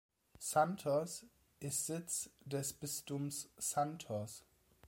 [0.39, 1.27] Santos
[1.59, 4.43] ist Sitz des Bistums Santos.